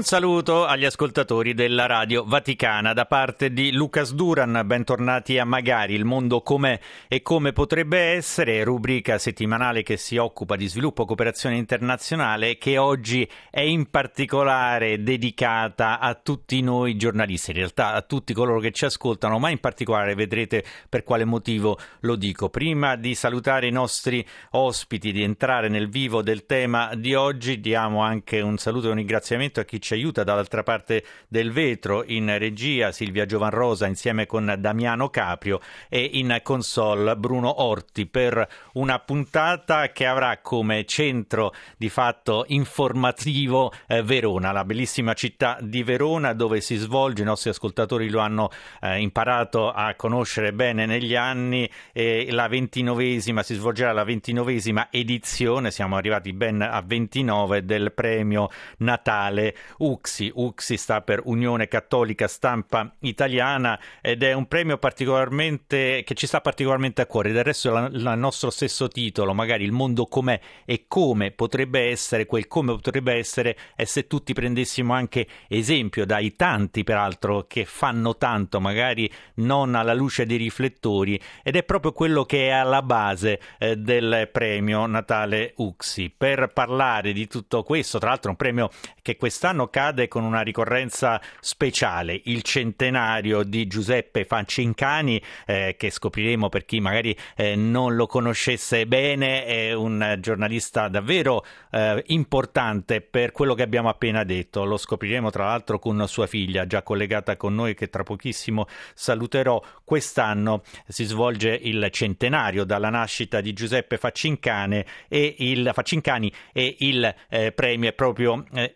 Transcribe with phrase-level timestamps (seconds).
[0.00, 5.92] Un saluto agli ascoltatori della Radio Vaticana da parte di Lucas Duran, bentornati a Magari,
[5.92, 11.06] il mondo com'è e come potrebbe essere, rubrica settimanale che si occupa di sviluppo e
[11.06, 18.00] cooperazione internazionale che oggi è in particolare dedicata a tutti noi giornalisti, in realtà a
[18.00, 22.48] tutti coloro che ci ascoltano, ma in particolare vedrete per quale motivo lo dico.
[22.48, 28.00] Prima di salutare i nostri ospiti, di entrare nel vivo del tema di oggi, diamo
[28.00, 32.04] anche un saluto e un ringraziamento a chi ci aiuta dall'altra parte del vetro.
[32.06, 38.98] In regia Silvia Giovanrosa insieme con Damiano Caprio e in console Bruno Orti per una
[38.98, 46.32] puntata che avrà come centro di fatto informativo eh, Verona, la bellissima città di Verona
[46.32, 51.70] dove si svolge, i nostri ascoltatori lo hanno eh, imparato a conoscere bene negli anni,
[51.92, 58.50] e la ventinovesima, si svolgerà la ventinovesima edizione, siamo arrivati ben a 29 del premio
[58.78, 60.32] Natale UXI.
[60.34, 66.40] UXI sta per Unione Cattolica Stampa Italiana ed è un premio particolarmente che ci sta
[66.40, 67.32] particolarmente a cuore.
[67.32, 72.46] Del resto il nostro stesso titolo, magari il mondo com'è e come potrebbe essere, quel
[72.46, 78.60] come potrebbe essere è se tutti prendessimo anche esempio dai tanti peraltro che fanno tanto,
[78.60, 83.76] magari non alla luce dei riflettori ed è proprio quello che è alla base eh,
[83.76, 86.14] del premio Natale UXI.
[86.16, 88.70] Per parlare di tutto questo, tra l'altro un premio
[89.02, 96.48] che quest'anno cade con una ricorrenza speciale, il centenario di Giuseppe Fancincani, eh, che scopriremo
[96.48, 103.32] per chi magari eh, non lo conoscesse bene, è un giornalista davvero eh, importante per
[103.32, 104.64] quello che abbiamo appena detto.
[104.64, 109.62] Lo scopriremo tra l'altro con sua figlia, già collegata con noi, che tra pochissimo saluterò.
[109.84, 117.14] Quest'anno si svolge il centenario dalla nascita di Giuseppe Faccincani e il, Faccincani e il
[117.28, 118.74] eh, premio è proprio eh,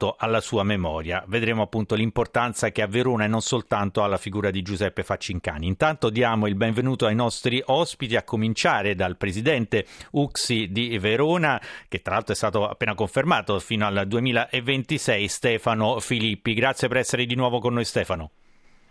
[0.00, 1.22] dedicato alla sua memoria.
[1.26, 5.66] Vedremo appunto l'importanza che ha Verona e non soltanto alla figura di Giuseppe Faccincani.
[5.66, 12.00] Intanto diamo il benvenuto ai nostri ospiti, a cominciare dal presidente Uxi di Verona, che
[12.00, 16.54] tra l'altro è stato appena confermato fino al 2026, Stefano Filippi.
[16.54, 18.30] Grazie per essere di nuovo con noi Stefano.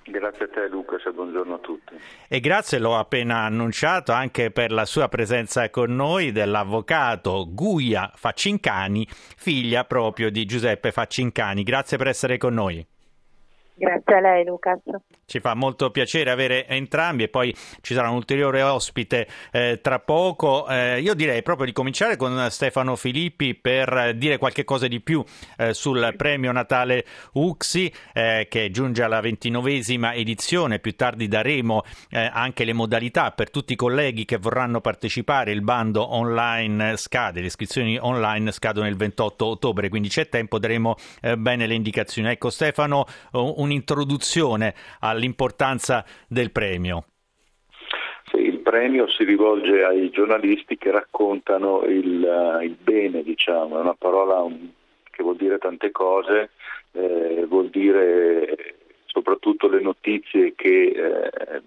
[0.03, 1.93] Grazie a te Lucas e buongiorno a tutti.
[2.27, 9.07] E grazie, l'ho appena annunciato, anche per la sua presenza con noi dell'avvocato Guia Faccincani,
[9.09, 11.63] figlia proprio di Giuseppe Faccincani.
[11.63, 12.85] Grazie per essere con noi.
[13.79, 14.79] Grazie a lei Lucas.
[15.25, 19.99] Ci fa molto piacere avere entrambi e poi ci sarà un ulteriore ospite eh, tra
[19.99, 20.67] poco.
[20.67, 25.23] Eh, io direi proprio di cominciare con Stefano Filippi per dire qualche cosa di più
[25.57, 30.79] eh, sul premio Natale UXI eh, che giunge alla ventinovesima edizione.
[30.79, 35.53] Più tardi daremo eh, anche le modalità per tutti i colleghi che vorranno partecipare.
[35.53, 40.95] Il bando online scade, le iscrizioni online scadono il 28 ottobre, quindi c'è tempo, daremo
[41.21, 42.27] eh, bene le indicazioni.
[42.27, 47.05] Ecco Stefano, un un'introduzione all'importanza del premio.
[48.33, 53.95] Il premio si rivolge ai giornalisti che raccontano il, uh, il bene, diciamo, è una
[53.97, 54.45] parola
[55.09, 56.51] che vuol dire tante cose,
[56.91, 58.75] eh, vuol dire
[59.05, 61.61] soprattutto le notizie che eh,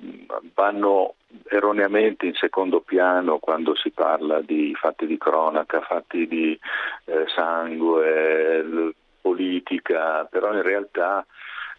[0.55, 1.15] vanno
[1.49, 6.59] erroneamente in secondo piano quando si parla di fatti di cronaca, fatti di
[7.07, 11.25] eh, sangue, politica, però in realtà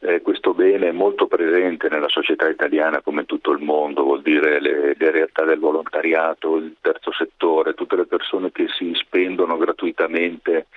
[0.06, 4.22] eh, questo bene è molto presente nella società italiana come in tutto il mondo, vuol
[4.22, 9.58] dire le, le, realtà del volontariato, il terzo settore, tutte le persone che si spendono
[9.58, 10.68] gratuitamente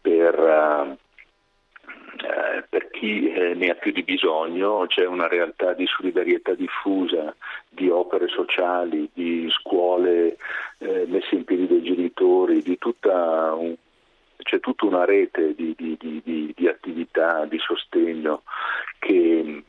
[0.00, 0.96] per, uh,
[2.24, 7.34] eh, per chi eh, ne ha più di bisogno, c'è una realtà di solidarietà diffusa,
[7.68, 10.36] di opere sociali, di scuole
[10.78, 13.74] eh, messe in piedi dai genitori, di tutta un
[14.52, 18.42] c'è tutta una rete di, di, di, di attività, di sostegno
[18.98, 19.62] che,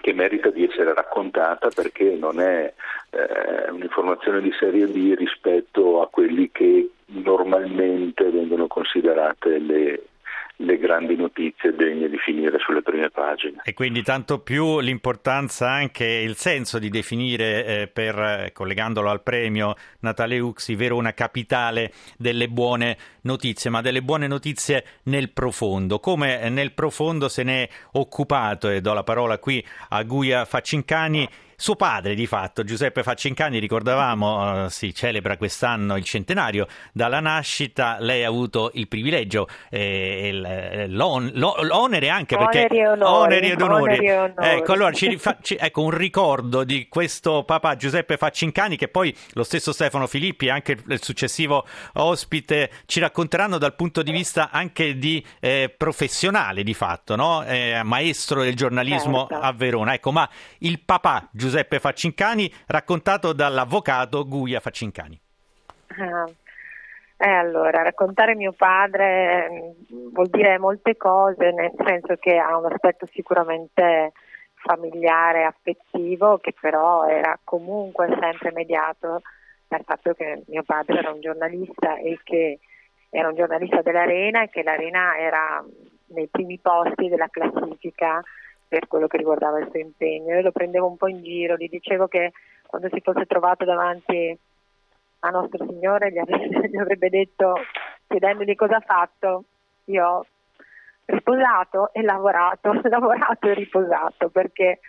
[0.00, 2.72] che, merita di essere raccontata perché non è
[3.10, 10.02] eh, un'informazione di serie B rispetto a quelli che normalmente vengono considerate le,
[10.56, 13.60] le grandi notizie degne di finire sulle prime pagine.
[13.64, 19.22] E quindi tanto più l'importanza anche il senso di definire eh, per eh, collegandolo al
[19.22, 25.98] premio Natale Uxi Verona capitale delle buone notizie, ma delle buone notizie nel profondo.
[25.98, 31.28] Come nel profondo se ne è occupato e do la parola qui a Guia Faccincani
[31.62, 37.98] suo padre, di fatto, Giuseppe Faccincani, ricordavamo, uh, si celebra quest'anno il centenario dalla nascita.
[38.00, 43.60] Lei ha avuto il privilegio, eh, eh, l'on, l'onere anche perché oneri, onori, oneri ed
[43.60, 43.82] onori.
[43.82, 44.48] oneri onori.
[44.56, 49.16] Ecco, allora ci rifa- ci, ecco, un ricordo di questo papà Giuseppe Faccincani che poi
[49.34, 54.50] lo stesso Stefano Filippi e anche il successivo ospite ci racconteranno dal punto di vista
[54.50, 57.44] anche di eh, professionale di fatto, no?
[57.44, 59.44] eh, maestro del giornalismo certo.
[59.44, 59.94] a Verona.
[59.94, 60.28] Ecco, ma
[60.58, 65.20] il papà Giuseppe Giuseppe Faccincani, raccontato dall'avvocato Guia Faccincani.
[67.18, 72.72] Eh, allora, raccontare mio padre mm, vuol dire molte cose, nel senso che ha un
[72.72, 74.12] aspetto sicuramente
[74.54, 79.20] familiare, affettivo, che però era comunque sempre mediato
[79.68, 82.60] dal fatto che mio padre era un giornalista e che
[83.10, 85.62] era un giornalista dell'Arena e che l'Arena era
[86.14, 88.22] nei primi posti della classifica
[88.72, 90.34] per quello che riguardava il suo impegno.
[90.34, 92.32] Io lo prendevo un po' in giro, gli dicevo che
[92.66, 94.34] quando si fosse trovato davanti
[95.18, 97.52] a nostro Signore gli avrebbe, gli avrebbe detto,
[98.06, 99.44] chiedendogli cosa ha fatto,
[99.84, 100.26] io ho
[101.04, 104.80] riposato e lavorato, lavorato e riposato perché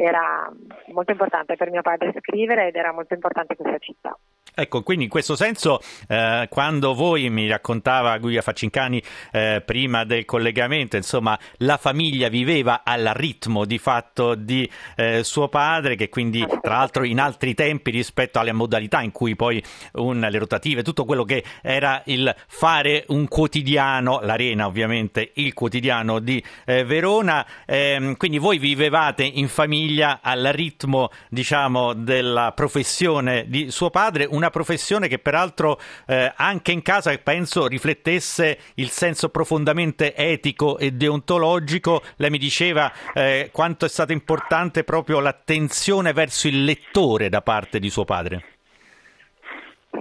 [0.00, 0.50] era
[0.92, 4.16] molto importante per mio padre scrivere ed era molto importante questa città.
[4.52, 9.00] Ecco, quindi in questo senso, eh, quando voi mi raccontava Guia Faccincani
[9.30, 15.48] eh, prima del collegamento, insomma, la famiglia viveva al ritmo di fatto di eh, suo
[15.48, 19.62] padre, che quindi, tra l'altro, in altri tempi rispetto alle modalità in cui poi
[19.92, 26.18] un, le rotative, tutto quello che era il fare un quotidiano, l'Arena ovviamente, il quotidiano
[26.18, 33.70] di eh, Verona, ehm, quindi voi vivevate in famiglia al ritmo, diciamo, della professione di
[33.70, 40.14] suo padre, una professione che peraltro eh, anche in casa penso riflettesse il senso profondamente
[40.14, 42.02] etico e deontologico.
[42.16, 47.78] Lei mi diceva eh, quanto è stata importante proprio l'attenzione verso il lettore da parte
[47.78, 48.44] di suo padre.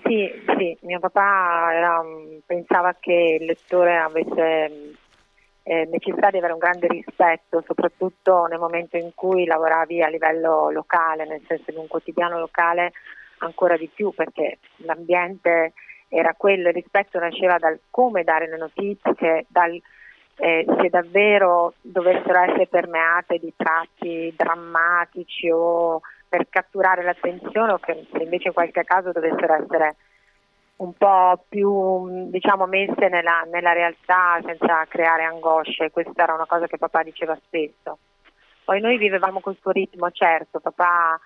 [0.04, 2.02] Sì, sì, mio papà era,
[2.46, 4.94] pensava che il lettore avesse
[5.64, 10.70] eh, necessità di avere un grande rispetto, soprattutto nel momento in cui lavoravi a livello
[10.70, 12.92] locale, nel senso di un quotidiano locale
[13.40, 15.74] ancora di più perché l'ambiente
[16.08, 19.80] era quello, il rispetto nasceva dal come dare le notizie, dal
[20.42, 28.08] eh, se davvero dovessero essere permeate di tratti drammatici o per catturare l'attenzione o che
[28.12, 29.96] se invece in qualche caso dovessero essere
[30.80, 36.68] un po' più diciamo, messe nella, nella realtà senza creare angosce, questa era una cosa
[36.68, 37.98] che papà diceva spesso.
[38.64, 41.20] Poi noi vivevamo questo ritmo, certo, papà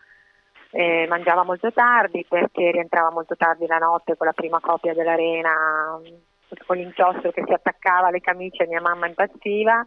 [0.71, 5.99] eh, mangiava molto tardi perché rientrava molto tardi la notte con la prima copia dell'arena,
[6.65, 9.85] con l'inchiostro che si attaccava alle camicie, mia mamma impazziva,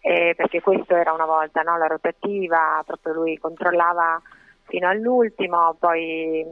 [0.00, 1.78] eh, perché questo era una volta no?
[1.78, 4.20] la rotativa, proprio lui controllava
[4.64, 6.44] fino all'ultimo, poi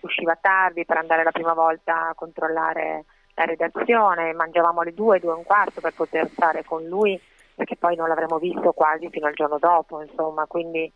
[0.00, 5.32] usciva tardi per andare la prima volta a controllare la redazione, mangiavamo alle due, due
[5.32, 7.18] e un quarto per poter stare con lui,
[7.54, 10.92] perché poi non l'avremmo visto quasi fino al giorno dopo, insomma, quindi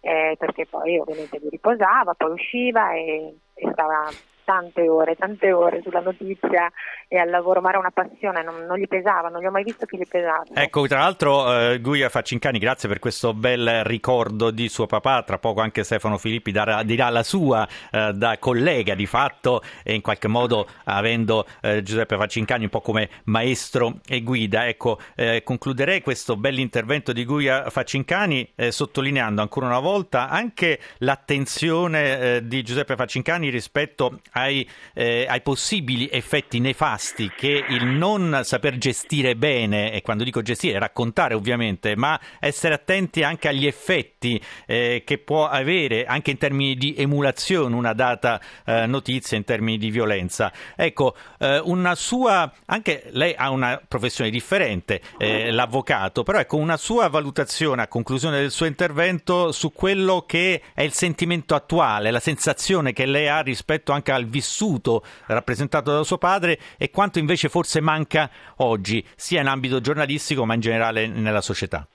[0.00, 4.08] eh, perché poi ovviamente lui riposava, poi usciva e, e stava
[4.44, 6.70] tante ore, tante ore sulla notizia
[7.08, 9.64] e al lavoro, ma era una passione, non, non gli pesava, non gli ho mai
[9.64, 10.52] visto che gli pesasse.
[10.54, 15.38] Ecco, tra l'altro eh, Guia Faccincani, grazie per questo bel ricordo di suo papà, tra
[15.38, 20.00] poco anche Stefano Filippi darà, dirà la sua eh, da collega di fatto e in
[20.00, 24.66] qualche modo avendo eh, Giuseppe Faccincani un po' come maestro e guida.
[24.66, 32.20] Ecco, eh, concluderei questo bell'intervento di Guia Faccincani eh, sottolineando ancora una volta anche l'attenzione
[32.20, 38.78] eh, di Giuseppe Faccincani rispetto ai, eh, ai, possibili effetti nefasti che il non saper
[38.78, 45.02] gestire bene, e quando dico gestire, raccontare ovviamente, ma essere attenti anche agli effetti eh,
[45.04, 49.90] che può avere anche in termini di emulazione una data eh, notizia, in termini di
[49.90, 50.52] violenza.
[50.76, 56.76] Ecco, eh, una sua, anche lei ha una professione differente, eh, l'avvocato, però ecco una
[56.76, 62.20] sua valutazione a conclusione del suo intervento su quello che è il sentimento attuale, la
[62.20, 67.18] sensazione che lei ha rispetto anche al al vissuto rappresentato da suo padre e quanto
[67.18, 71.86] invece forse manca oggi, sia in ambito giornalistico ma in generale nella società?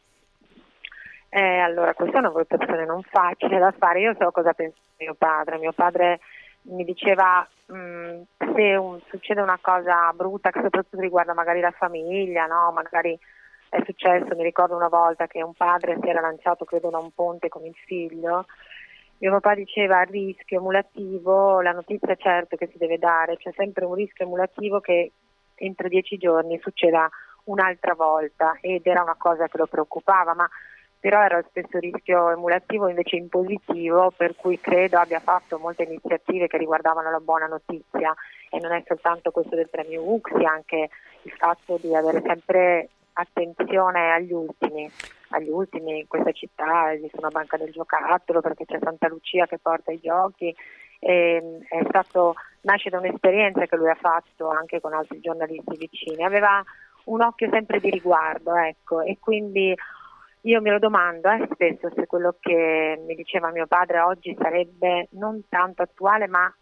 [1.32, 4.02] Eh, allora, questa è una valutazione non facile da fare.
[4.02, 5.60] Io so cosa pensa mio padre.
[5.60, 6.20] Mio padre
[6.64, 12.46] mi diceva mh, se un, succede una cosa brutta che soprattutto riguarda magari la famiglia,
[12.46, 12.72] no?
[12.72, 13.18] magari
[13.70, 17.12] è successo, mi ricordo una volta che un padre si era lanciato credo da un
[17.14, 18.46] ponte con il figlio,
[19.20, 23.94] mio papà diceva rischio emulativo, la notizia certo che si deve dare, c'è sempre un
[23.94, 25.12] rischio emulativo che
[25.56, 27.10] entro dieci giorni succeda
[27.46, 30.50] un'altra volta ed era una cosa che lo preoccupava, ma
[31.00, 35.84] però era lo stesso rischio emulativo invece in positivo, per cui credo abbia fatto molte
[35.84, 38.14] iniziative che riguardavano la buona notizia
[38.50, 40.90] e non è soltanto questo del premio Uxi, anche
[41.24, 44.90] il fatto di avere sempre attenzione agli ultimi.
[45.30, 49.60] Agli ultimi in questa città esiste una banca del giocattolo perché c'è Santa Lucia che
[49.60, 50.54] porta i giochi.
[51.00, 56.24] E, è stato, nasce da un'esperienza che lui ha fatto anche con altri giornalisti vicini.
[56.24, 56.64] Aveva
[57.06, 59.76] un occhio sempre di riguardo, ecco, e quindi
[60.42, 65.10] io me lo domando eh, spesso se quello che mi diceva mio padre oggi sarebbe
[65.12, 66.54] non tanto attuale ma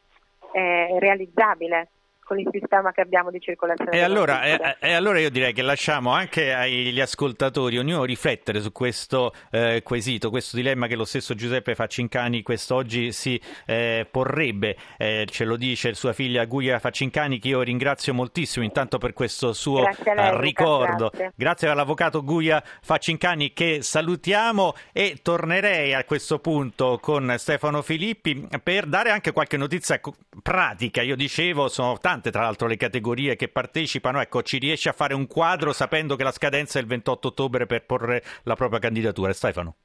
[0.52, 1.90] eh, realizzabile
[2.28, 3.92] con il sistema che abbiamo di circolazione.
[3.92, 8.74] E allora, e, e allora, io direi che lasciamo anche agli ascoltatori ognuno riflettere su
[8.74, 14.76] questo eh, quesito, questo dilemma che lo stesso Giuseppe Faccincani quest'oggi si eh, porrebbe.
[14.98, 19.54] Eh, ce lo dice sua figlia Guia Faccincani, che io ringrazio moltissimo intanto per questo
[19.54, 21.10] suo lei, ricordo.
[21.10, 21.32] grazie.
[21.34, 28.86] grazie all'avvocato Guia Faccincani che salutiamo e tornerei a questo punto con Stefano Filippi per
[28.86, 30.02] dare anche qualche notizia
[30.44, 31.02] pratica.
[31.02, 34.94] Io dicevo, sono tanti tante tra l'altro le categorie che partecipano, ecco, ci riesce a
[34.94, 38.80] fare un quadro sapendo che la scadenza è il 28 ottobre per porre la propria
[38.80, 39.34] candidatura.
[39.34, 39.76] Stefano.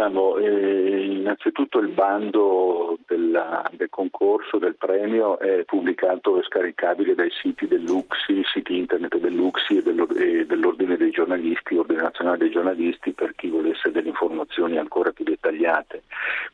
[0.00, 7.30] Diciamo, eh, innanzitutto il bando della, del concorso, del premio è pubblicato e scaricabile dai
[7.30, 13.34] siti dell'UXI, siti internet dell'UXI e, e dell'Ordine dei giornalisti, Ordine Nazionale dei giornalisti per
[13.34, 16.04] chi volesse delle informazioni ancora più dettagliate.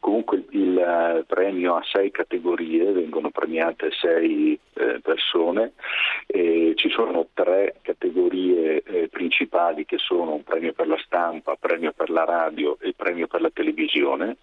[0.01, 5.75] Comunque il, eh, premio ha sei categorie, vengono premiate sei eh, persone,
[6.27, 11.93] e ci sono tre categorie eh, principali che sono un premio per la stampa, premio
[11.93, 14.37] per la radio il premio per la televisione,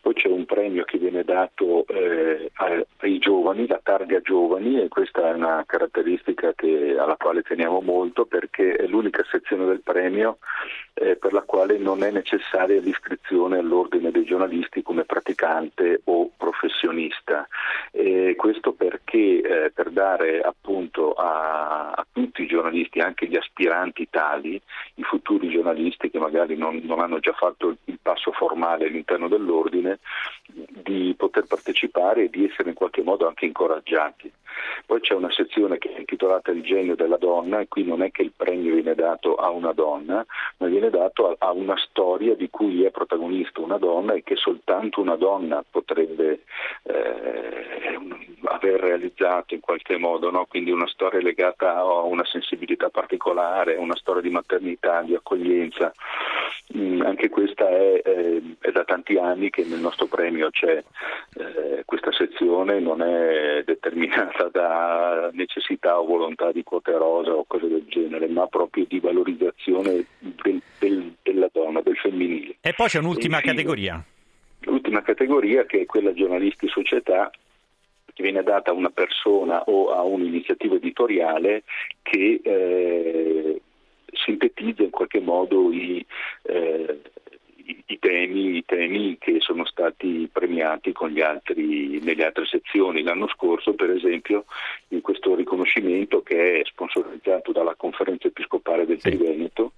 [0.00, 2.50] poi c'è un premio che viene dato eh,
[2.98, 8.24] ai giovani, la targa giovani e questa è una caratteristica che, alla quale teniamo molto
[8.24, 10.38] perché è l'unica sezione del premio
[10.94, 17.48] eh, per la quale non è necessaria l'iscrizione all'ordine dei giornalisti come praticante o professionista.
[17.90, 24.08] E questo perché eh, per dare appunto a, a, tutti i giornalisti, anche gli aspiranti
[24.10, 24.60] tali,
[24.94, 29.98] i futuri giornalisti che magari non, non hanno già fatto il passo formale all'interno dell'ordine,
[30.46, 34.32] di poter partecipare e di essere in qualche modo anche incoraggiati.
[34.86, 38.10] Poi c'è una sezione che è intitolata Il genio della donna e qui non è
[38.10, 40.24] che il premio viene dato a una donna,
[40.58, 45.00] ma viene dato a, una storia di cui è protagonista una donna e che soltanto
[45.00, 46.42] una donna potrebbe
[46.82, 47.98] eh,
[48.44, 50.46] aver realizzato in qualche modo, no?
[50.46, 55.92] quindi una storia legata a una sensibilità particolare, una storia di maternità, di accoglienza.
[56.76, 60.82] Mm, anche questa è, eh, è, da tanti anni che nel nostro premio c'è
[61.34, 67.68] eh, questa sezione, non è determinata da necessità o volontà di quote rosa o cose
[67.68, 72.56] del genere, ma proprio di valorizzazione del, del, della donna, del femminile.
[72.60, 74.04] E poi c'è un'ultima infine, categoria.
[74.60, 77.30] L'ultima categoria che è quella giornalisti società
[78.12, 81.62] che viene data a una persona o a un'iniziativa editoriale
[82.02, 83.60] che eh,
[84.12, 86.04] sintetizza in qualche modo i,
[86.42, 87.00] eh,
[87.86, 93.02] i, temi, i, temi, che sono stati premiati altri, nelle altre sezioni.
[93.02, 94.44] L'anno scorso, per esempio,
[94.88, 99.10] in questo riconoscimento che è sponsorizzato dalla Conferenza Episcopale del sì.
[99.10, 99.72] Triveneto,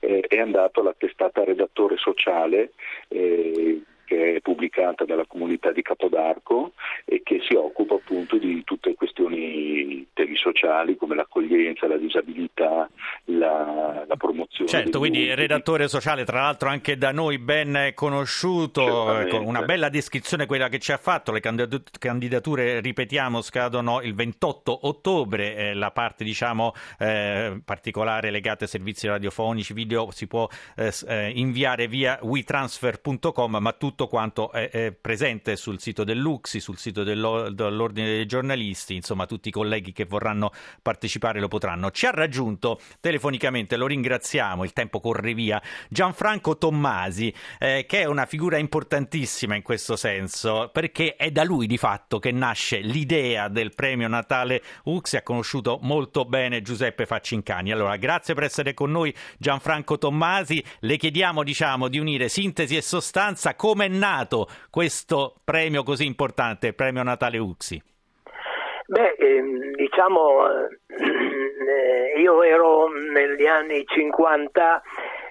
[0.00, 2.72] eh, è andato alla testata redattore sociale
[3.08, 6.72] eh, che è pubblicata dalla comunità di Capodarco
[7.04, 12.63] e che si occupa appunto di tutte le questioni temi sociali come l'accoglienza, la disabilità.
[14.74, 20.46] Certo, quindi redattore sociale, tra l'altro anche da noi ben conosciuto, ecco, una bella descrizione
[20.46, 26.24] quella che ci ha fatto, le candidature, ripetiamo, scadono il 28 ottobre, eh, la parte
[26.24, 33.56] diciamo eh, particolare legata ai servizi radiofonici, video si può eh, eh inviare via WeTransfer.com,
[33.60, 39.26] ma tutto quanto è, è presente sul sito dell'Uxi, sul sito dell'Ordine dei giornalisti, insomma
[39.26, 40.50] tutti i colleghi che vorranno
[40.82, 41.92] partecipare lo potranno.
[41.92, 48.04] Ci ha raggiunto telefonicamente, lo ringraziamo, il tempo corre via, Gianfranco Tommasi, eh, che è
[48.04, 53.48] una figura importantissima in questo senso, perché è da lui di fatto che nasce l'idea
[53.48, 57.72] del premio Natale Uxi, ha conosciuto molto bene Giuseppe Faccincani.
[57.72, 62.82] Allora, grazie per essere con noi Gianfranco Tommasi, le chiediamo diciamo di unire sintesi e
[62.82, 67.82] sostanza come è nato questo premio così importante, il premio Natale Uxi?
[68.86, 70.78] Beh, ehm, diciamo, eh,
[72.16, 74.82] io ero negli anni 50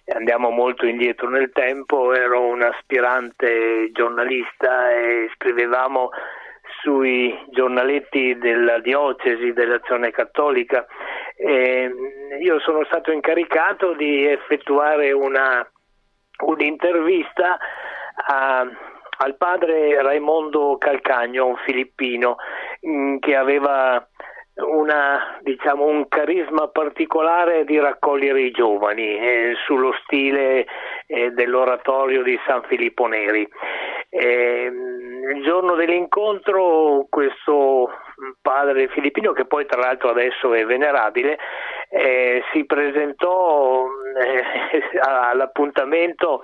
[0.07, 6.09] andiamo molto indietro nel tempo, ero un aspirante giornalista e scrivevamo
[6.81, 10.85] sui giornaletti della diocesi dell'azione cattolica.
[11.35, 11.91] E
[12.41, 15.65] io sono stato incaricato di effettuare una,
[16.45, 17.57] un'intervista
[18.27, 18.67] a,
[19.19, 22.35] al padre Raimondo Calcagno, un filippino,
[22.85, 24.05] mm, che aveva
[24.55, 30.65] una, diciamo, un carisma particolare di raccogliere i giovani eh, sullo stile
[31.07, 33.47] eh, dell'oratorio di San Filippo Neri.
[34.09, 34.71] Eh,
[35.33, 37.89] il giorno dell'incontro questo
[38.41, 41.39] padre filippino, che poi tra l'altro adesso è venerabile,
[41.89, 43.85] eh, si presentò
[44.23, 46.43] eh, all'appuntamento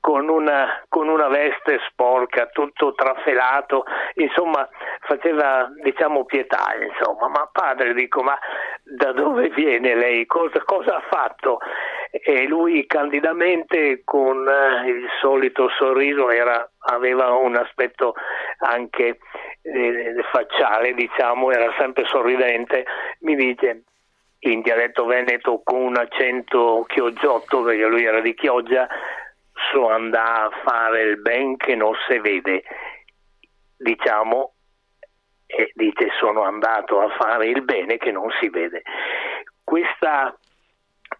[0.00, 4.68] con una, con una, veste sporca, tutto trafelato, insomma
[5.00, 8.38] faceva diciamo pietà, insomma, ma padre dico ma
[8.82, 11.58] da dove viene lei, cosa, cosa ha fatto?
[12.10, 18.14] E lui candidamente con eh, il solito sorriso era, aveva un aspetto
[18.58, 19.18] anche
[19.62, 22.86] eh, facciale, diciamo, era sempre sorridente,
[23.20, 23.82] mi dice
[24.46, 28.86] in dialetto veneto con un accento chioggiotto perché lui era di Chioggia
[29.70, 32.62] so andare a fare il ben che non si vede,
[33.76, 34.54] diciamo,
[35.46, 38.82] e dice sono andato a fare il bene che non si vede.
[39.62, 40.36] Questa,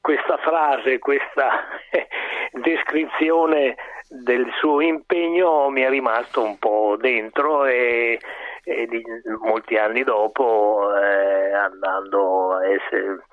[0.00, 1.67] questa frase, questa
[2.53, 3.76] descrizione
[4.09, 8.19] del suo impegno mi è rimasto un po' dentro e,
[8.64, 9.03] e di,
[9.41, 13.25] molti anni dopo eh, andando essere,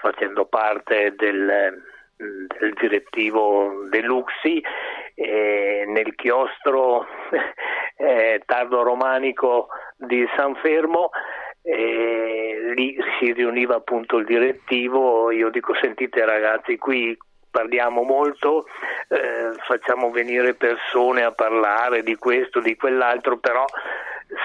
[0.00, 1.82] facendo parte del
[2.16, 4.62] del direttivo dell'Uxi
[5.14, 7.06] eh, nel chiostro
[7.96, 11.10] eh, tardo romanico di San Fermo
[11.62, 15.30] eh, lì si riuniva appunto il direttivo.
[15.30, 17.16] Io dico sentite ragazzi qui
[17.50, 18.66] parliamo molto
[19.08, 23.66] eh, facciamo venire persone a parlare di questo di quell'altro però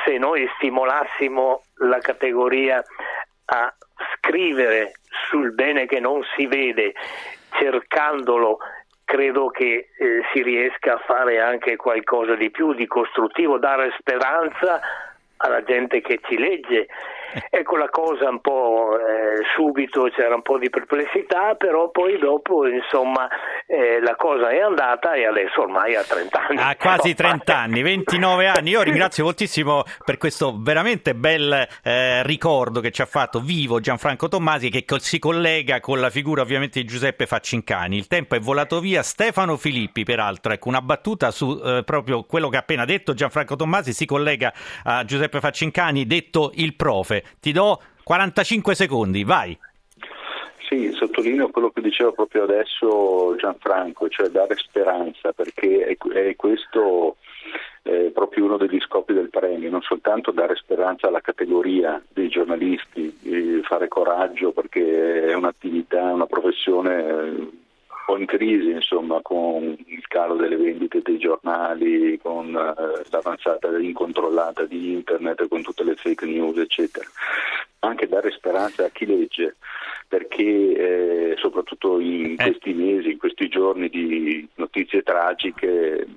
[0.03, 2.83] se noi stimolassimo la categoria
[3.45, 3.73] a
[4.13, 4.91] scrivere
[5.29, 6.93] sul bene che non si vede
[7.59, 8.59] cercandolo
[9.03, 14.81] credo che eh, si riesca a fare anche qualcosa di più, di costruttivo, dare speranza
[15.37, 16.87] alla gente che ci legge
[17.49, 22.67] Ecco la cosa un po' eh, subito c'era un po' di perplessità, però poi dopo
[22.67, 23.27] insomma
[23.65, 26.57] eh, la cosa è andata e adesso ormai ha 30 anni.
[26.59, 28.69] Ha quasi 30 anni, 29 anni.
[28.71, 34.27] Io ringrazio moltissimo per questo veramente bel eh, ricordo che ci ha fatto vivo Gianfranco
[34.27, 37.97] Tommasi che si collega con la figura ovviamente di Giuseppe Faccincani.
[37.97, 39.01] Il tempo è volato via.
[39.01, 43.55] Stefano Filippi, peraltro, ecco una battuta su eh, proprio quello che ha appena detto Gianfranco
[43.55, 47.16] Tommasi si collega a Giuseppe Faccincani, detto il profe.
[47.39, 49.57] Ti do 45 secondi, vai.
[50.67, 57.15] Sì, sottolineo quello che diceva proprio adesso Gianfranco, cioè dare speranza, perché è, è questo
[57.83, 63.61] eh, proprio uno degli scopi del premio, non soltanto dare speranza alla categoria dei giornalisti,
[63.63, 67.65] fare coraggio perché è un'attività, una professione
[68.07, 74.63] po' in crisi insomma, con il calo delle vendite dei giornali, con eh, l'avanzata incontrollata
[74.63, 77.05] di internet, con tutte le fake news eccetera.
[77.79, 79.57] Anche dare speranza a chi legge
[80.07, 82.45] perché eh, soprattutto in eh.
[82.45, 86.07] questi mesi, in questi giorni di notizie tragiche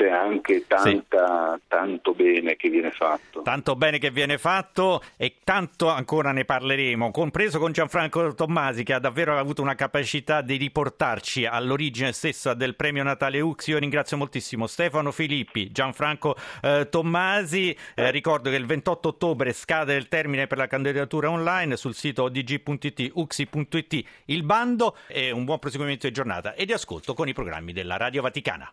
[0.00, 1.62] c'è anche tanta, sì.
[1.68, 3.42] tanto bene che viene fatto.
[3.42, 8.94] Tanto bene che viene fatto e tanto ancora ne parleremo, compreso con Gianfranco Tommasi che
[8.94, 13.66] ha davvero avuto una capacità di riportarci all'origine stessa del premio Natale Ux.
[13.66, 17.76] Io ringrazio moltissimo Stefano Filippi, Gianfranco eh, Tommasi.
[17.94, 22.22] Eh, ricordo che il 28 ottobre scade il termine per la candidatura online sul sito
[22.22, 27.34] odg.it, uxi.it il bando e un buon proseguimento di giornata e di ascolto con i
[27.34, 28.72] programmi della Radio Vaticana.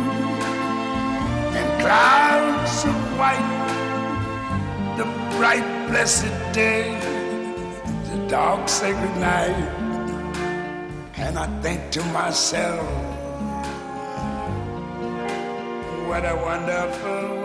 [1.81, 3.51] clouds of white,
[4.97, 6.85] the bright blessed day,
[8.09, 9.59] the dark sacred night.
[11.17, 12.87] and I think to myself,
[16.07, 17.40] what a wonderful